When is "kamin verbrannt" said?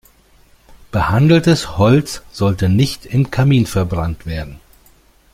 3.29-4.25